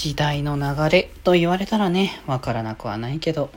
[0.00, 3.50] 時代の流れと言われたらね、わからなくはないけど。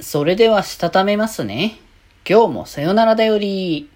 [0.00, 1.78] それではしたためますね。
[2.26, 3.90] 今日もさよならだより。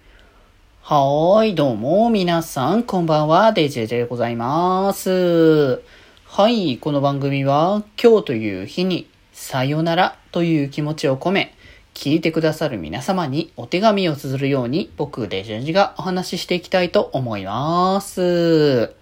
[0.83, 5.81] はーい、どうも、皆さん、こんばんは、デジェジでございます。
[6.25, 11.55] はい、この番組は、今日という日に、さよならという気持ちを込め、
[11.95, 18.98] 聞いてくださる皆様にお手紙を綴るように、僕、デジェジがお話ししていきたいと思います。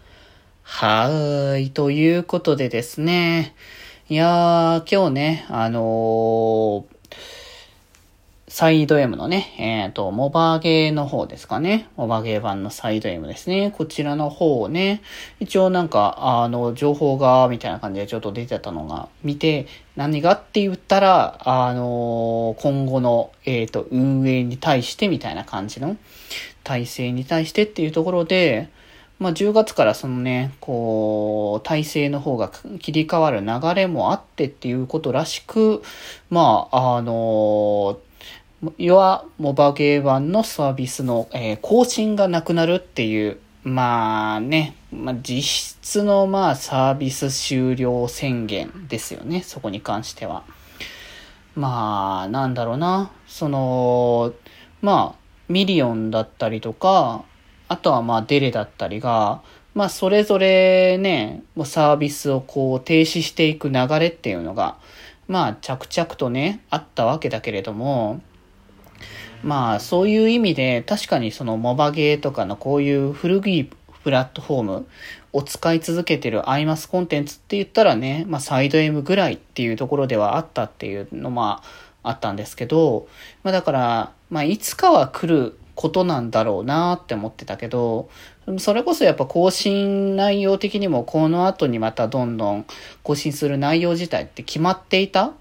[0.69, 1.69] はーい。
[1.71, 3.55] ということでですね。
[4.09, 6.85] いやー、今日ね、あのー、
[8.49, 11.87] サイド M のね、えっ、ー、と、モバゲーの方ですかね。
[11.95, 13.73] モバゲー版のサイド M ですね。
[13.75, 15.01] こちらの方をね、
[15.39, 25.95] 一応なんか、あの、情報が、みたいな感じでちょっと出てたのが見て、何がって言ったら、あの今後の、えっ、と、運営に対してみたいな感じの、
[26.65, 28.69] 体制に対してっていうところで、
[29.19, 35.81] まあ、10月からそのね、こう、体制の方が切り替わる流れもあってっていうことらしく、
[36.29, 37.99] まあ、あの
[38.77, 50.43] 要は、モバゲー版のサービスの、えー、更新がなくなるっていう、まあね、まあ、実質のまあサービス終了宣言ですよね、そこに関しては。
[51.55, 54.33] まあ、なんだろうな、その、
[54.81, 57.23] まあ、ミリオンだったりとか、
[57.67, 59.41] あとはまあデレだったりが、
[59.73, 64.77] まあそれぞれね、サービスをこう停止していく流れっていうのが、
[65.27, 68.21] まあ着々とね、あったわけだけれども、
[69.43, 73.69] まあそういう意味で確かにそのモバゲーとかのこういう古い
[74.03, 74.87] プラットフォーム
[75.33, 81.61] を使い続けてるアイマスコンテンツって言ったらね、まあサイド M ぐらいっていうところではあったっていうのま
[82.01, 83.07] ああったんですけど、
[83.43, 88.09] まあだから、まあいつかは来ることなんだろうなって思ってたけど、
[88.57, 92.65] それこそやっぱ更新内容的にもこの後にまたどんどん
[93.03, 95.33] 更新する内容自体って決まっていた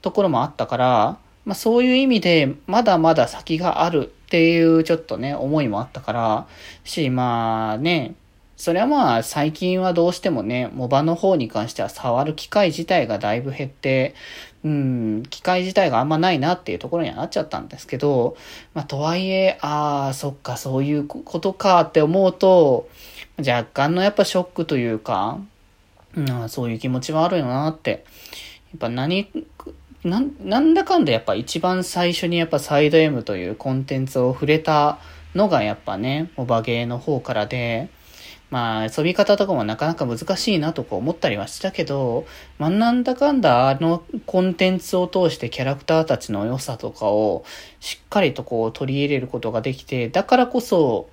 [0.00, 6.46] ところもあったから、まあそういう意味でまだまだ先があるっていうちょっとね、思いもあったから、
[6.84, 8.14] し、まあね、
[8.56, 14.14] それはまあ最近はどうしてもね、モバの方に関しては触る機会自体がだいぶ減って、
[14.64, 18.36] うん、機会自体があんまないなっていうところにはなっちゃったんですけど、
[18.72, 22.88] まあとはいえ、ああ、そっか、そういうことかって思うと、
[23.38, 25.38] 若干のやっぱショックというか、
[26.16, 27.90] うん、そういう気持ちはあるよなって。
[27.90, 29.28] やっぱ何、
[30.02, 34.98] ななんだかんだやっぱ一番最初にやっぱサイド M というコンテンツを触れた
[35.34, 37.90] のがやっぱね、モバゲーの方からで、
[38.54, 42.24] まあ、遊び方とかもなかなか難しいなとか思ったりはしたけど、
[42.60, 47.44] まあ、なんだかんだあのコンテンツを通してキャラクターたちの良さとかを
[47.80, 51.08] しっかりとこう取り入れることができて、だからこそ、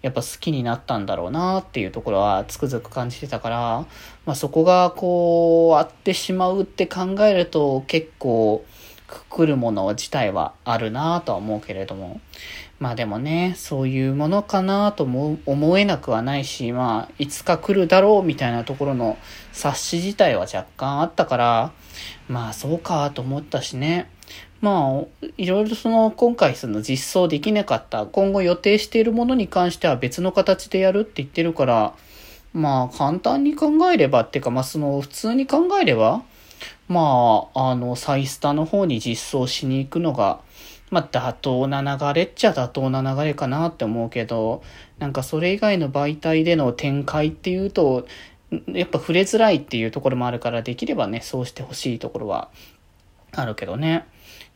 [0.00, 3.86] やっぱ好きになったんだろうなっていうところはつくづく感じてたから、
[4.24, 8.64] まあそこがこう、あってしまうって考えると結構
[9.08, 12.20] くくるもの自体はあるなとは思うけれども、
[12.78, 19.16] まあでもね、そういうものかなとも思えなくはないし、まあ、いつか来るだろうみたいなところの
[19.52, 21.72] 冊子自体は若干あったから、
[22.28, 24.10] まあそうかと思ったしね。
[24.60, 31.94] まあ、いろいろその今回その実装できなかった、今後予定しているものに関しては別の形でやるって言ってるから、
[32.52, 36.22] まあ簡単に考えればっていうか、まあその普通に考えれば、
[36.88, 40.40] まあ、あの、サイスタの方に実装しに行くのが、
[40.90, 44.62] まあ、妥当な流れっちゃ妥当な流れかなって思うけど、
[44.98, 48.06] なんかそれ以外の媒体での展開っていうと、
[48.68, 52.50] やっぱ触れづらいっていうところもあるから、できればね、そうしてほしいところは
[53.32, 54.06] あるけどね。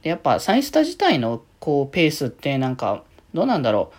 [0.02, 3.02] で、やっぱサイスタ自体のこうペースってなんか、
[3.34, 3.96] どうなんだろう。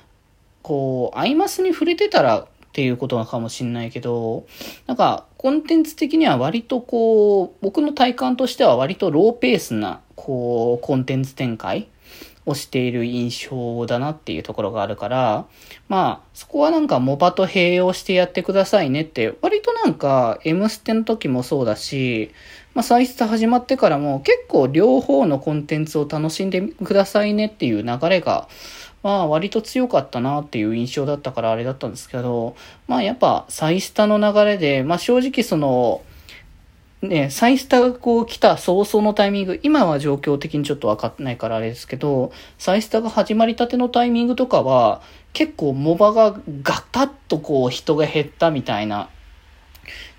[0.62, 4.46] こう、アイマスに触れてたらっていうことかもしんないけど、
[4.88, 11.88] なんか、コンテンツ的には割とこう、僕の体感としては割とローペースな、こう、コンテンツ展開
[12.46, 15.46] をしている印象だなっていうところがあるから、
[15.90, 22.32] まあ、そこはなんかモバと併用してやってくださいねって、割となんか、M ステの時もそうだし、
[22.74, 28.48] まあ、サイスタ始まってからも結構両方のコンテンツを楽しんでくださいねっていう流れが、
[29.04, 32.56] まあ割と強かったなっていう印象だったからあれだったんですけど、
[32.88, 36.04] まあやっぱサイスタの流れで、まあ正直その、
[37.02, 45.02] ね、サイスタがこう来た早々のタイミング、今は状況的にちょっとわかってないからあれですけど、サイスタが始まりたてのタイミングとかは、
[45.34, 49.10] 結構モバがガタッとこう人が減ったみたいな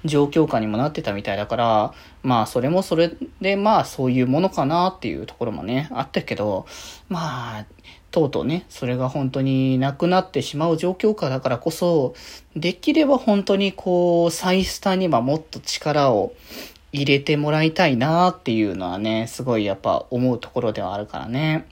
[0.05, 1.95] 状況下にもなってたみたいだから、
[2.25, 6.67] まあそれもそれでまあそういうものかなっていうところもね、あったけど、
[7.09, 7.67] まあ、
[8.13, 12.15] とうとうね、それが本当になくなってしまう状況下だからこそ、
[12.55, 16.35] できれば本当にこう、サイスタにはもっと力を
[16.93, 21.67] 入れてもらいたいなっていうのはね、すごいやっぱ思うところではあるからね。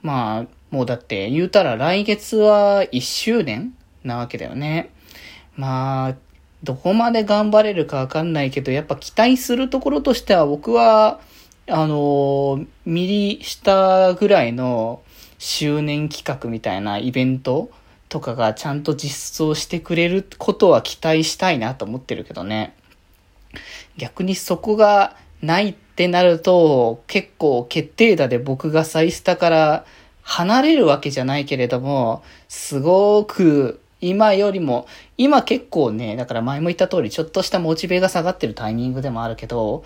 [0.00, 4.90] まあ、もうだって言うたら来月は1周年なわけだよね。
[5.56, 6.14] まあ、
[6.62, 11.20] どこまで頑張れるかわかんないけど、やっぱ期待するところとしては僕は、
[11.68, 15.02] あの、ミリしたぐらいの
[15.44, 17.68] 周年企画みたいなイベント
[18.08, 22.76] とかがちゃんと実装してくれることは期待したいなと思ってるけどね。
[23.96, 29.84] 逆にそこがないってなると、結構決定打で僕がサイスタから
[30.22, 39.84] 離れるわけじゃないけれども、すごく今よりも、今結構ね、だから前も言った通り、ちょっとしたモチベが下がってるタイミングでもあるけど、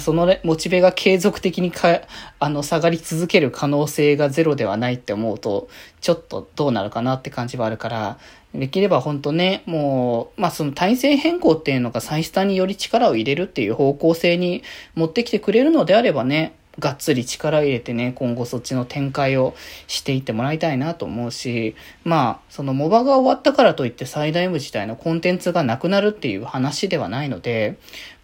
[0.00, 2.00] そのモチベが継続的にか、
[2.38, 5.68] あの、下がり続ける可能性がゼロではないって思うと、
[6.00, 8.18] ちょっとどうなるかなって感じはあるから、
[8.54, 14.62] できれば本当ね、もう、まあその体制変更っていうのがサイスタにより力を入れるっていう方向性に
[14.94, 19.54] 持ってきてくれるのであればね、がっつり力入れてね、今後そっちの展開を
[19.86, 27.78] していってもらいたいなと思うし、まあ、そのモバが終わったからといって最大 M 自体のコンテンツがなくなるっていう話ではないので、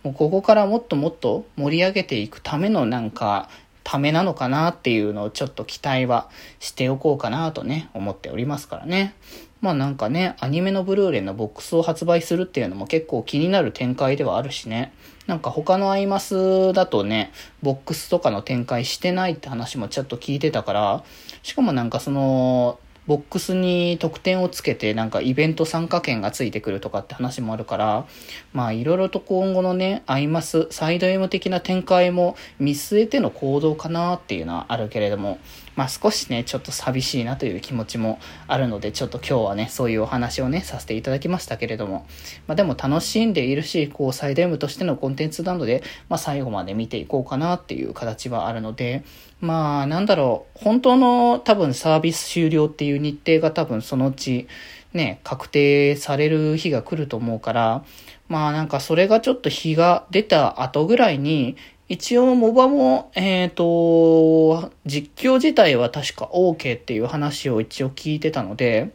[0.05, 3.49] もうここからもっともっと盛り上げていくためのなんか、
[3.85, 6.29] ためなのかなっていうのをちょっと期待は
[6.59, 9.15] しておこうかなとね、思っておりますからね。
[9.61, 14.93] まあなんかね、アニメのブルーレイのボックスを発売するっていうのも結構気になる展開ではあるしね。
[15.27, 17.33] なんか他のアイマスだとね、
[17.63, 21.05] ボックスとかの展開してないって話もちょっと聞いてたから、
[21.43, 28.07] しかもなんかその、ボックスに得点をつけてなんかイベント参加券がついてくるとかって話もあるから、
[28.53, 35.39] まあいろいろと今後のね、アイマス、サイド M 的な展開も見据えての行動かなっていうのはあるけれども、
[35.77, 42.07] まあ少しね、ちょっと寂しいなという気持ちもあるので、ちょっと今日はね、そういうお話をね、させていただきましたけれども、
[42.47, 49.05] まあでも楽しんでいるし、こうサイド M としてのコンテンツなので、まあ最後まで見ていこうかなっていう形はあるので、
[49.41, 54.47] まあなんだろう、本当の多分サービス終了っていう日程が多分そのうち
[54.95, 57.85] ね、確定される日が来ると思うから、
[58.29, 61.57] まあなんかそれがちょっと日が出た後ぐらいに、
[61.89, 68.95] 一応、モバも、えっ、ー、と、実況自体は確か OK っていう話を一応聞いてたので、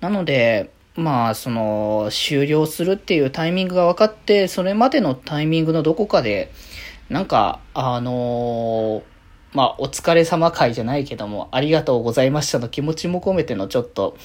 [0.00, 6.52] なので、まあ、その、終了するっていうタイミングが分かって、それまでのタイミングのどこかで、
[7.08, 9.02] なんか、あのー、
[9.54, 14.16] まあ、お疲れ様会じゃないけども、ありがとうございましたの気持ちも込めてのちょっと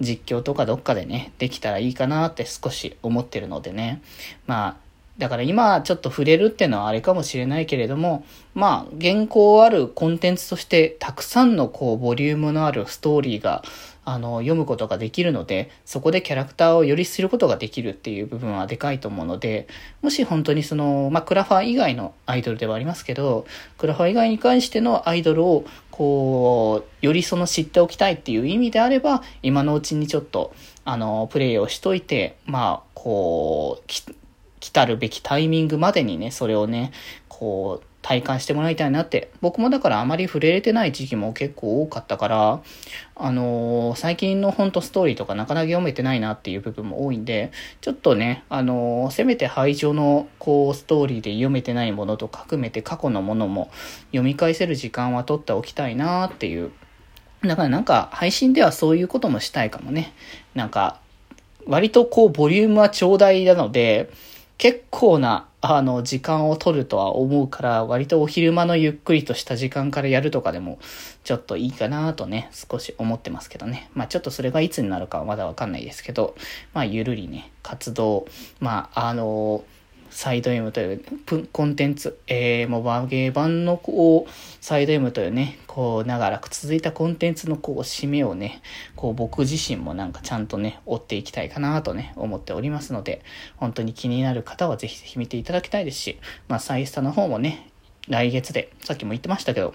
[0.00, 4.02] 実況とかどっかでね、できたらいいかなって少し思ってるのでね。
[4.46, 4.85] まあ、
[5.18, 8.24] だから今ちょっと触れるっていうのはあれかもしれないけれども、
[8.54, 13.62] まあ、原稿あるコンテンツとしてたくさんのこう、ボリュームのあるストーリーが、
[14.04, 19.66] あの、読むことができるので、そこでキャラクターをよりすることができるっていう部分はでかいと思うので、
[20.00, 23.46] もし本当にその、まあ、クラファー以外のアイドルではありますけど、
[23.78, 30.54] クラファー以外に関してのアイドルを、こう、よりその知っておきたいっていう意味であれば、今のうちにちょっと、
[30.84, 33.84] あの、プレイをしといて、まあ、こう、
[34.66, 36.90] 来たるべきタイミングまでにね、それをね、
[37.28, 39.30] こう、体感してもらいたいなって。
[39.40, 42.62] 僕もだからあまり触れれてない時期も結構多かったから、
[43.14, 53.70] あのー、最近のほんとストーリーとかなかなか読めてないなっていう部分も多いんで、ちょっとね、あのー、せめて排除のこうストーリーで読めてないものとか含めて過去のものも
[54.06, 56.72] 読み返せる時間は取っておきたいなっていう。
[57.42, 60.12] だからなんか配信ではそういうこともしたいかもね。
[60.56, 60.98] なんか、
[61.66, 64.10] 割とこうボリュームは長大なので、
[64.58, 70.78] 結構な、あの、時間を取るとは思うから、割とお昼間のゆっくりとした時間からやるとかでも、
[71.24, 73.90] ちょっといいかなとね、少し思ってますけどね。
[73.92, 76.36] まあちょっとそれがいつになるかはまだわかんないですけど、
[76.72, 78.26] まあゆるりね、活動、
[78.60, 79.75] まああのー
[80.16, 81.04] サイド M という
[81.52, 84.30] コンテンツ、えー、モバゲー版のこう、
[84.62, 88.62] サイド M というね、こう、長らく続いたコンテンツのこう、締めをね、
[88.94, 93.20] こう、僕自身もなんかちゃんとね、追っていきたいかなとね、思っておりますので、
[93.58, 96.18] 本当に気になる方はぜひぜひ見ていただきたいですし、
[96.48, 97.68] まあ、サイスタの方もね、
[98.08, 99.74] 来月で、さっきも言ってましたけど、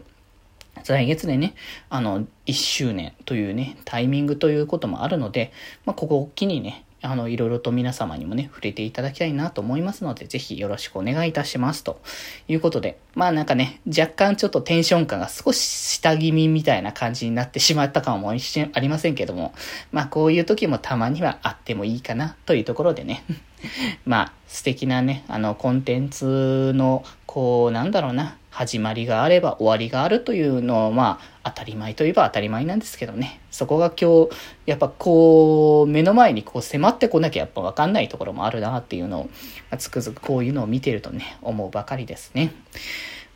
[0.88, 1.53] 来月でね、
[1.91, 5.51] あの、1周年というね、タイミングということもあるので、
[5.86, 11.84] まあ、ここを機にね、あの、いろいろと皆様にもね、触れていただきたいなと思いますので、ぜひよろしくお願いいたします。
[11.84, 12.00] と
[12.48, 19.53] いうことで、まあなんかね、若干ちょっとテンション感が少し下気味みたいな感じになってしまったかも一瞬ありませんけども、
[19.91, 23.24] まあこういう時もたまにはあってもいいかなというところでね、
[24.05, 33.39] まあ素敵なね、あのコンテンツの、こう、なんだろうな、始まりがあれば終わりがあるというのは、まあ、当たり前といえば当たり前なんですけどね。
[33.50, 34.29] そこが今日、
[34.65, 39.29] やっぱこう、目の前にこう迫ってこなきゃやっぱわかんないところもあるなっていうのを、
[39.77, 42.53] つくづくこういうのを見てるとね、思うばかりですね。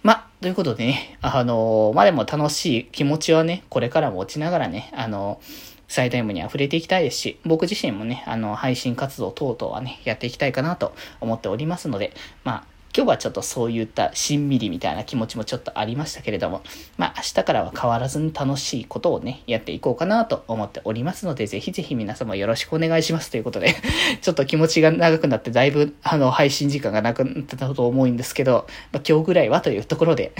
[0.03, 5.41] まあ、ということでね、あのまあでも楽しい気持ちはね、これからも落ちながらね、あの
[5.88, 16.63] サイタイムに溢れていきたいですし、僕自身もね、あの、配信活動等々はね、やっていきたいかなと思っておりますので、まあ、今日はちょっとそういったしんみりみたいな気持ちもちょっとありましたけれども、
[16.97, 23.75] まあ明日からは変わらずに楽しいことをね、やっていこうかなと思っておりますので、ぜひぜひ皆様よろしくお願いしますということで、
[24.21, 30.31] ちょっと気持ちが長くなってだいぶあの配信時間がなくなってたと思うんですけど、まあ、今日ぐらいはというところで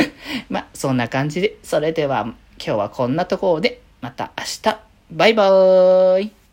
[0.50, 4.78] まあそんな感じで、それでは今日はこんなところで、また明日、
[5.10, 6.43] バイバーイ。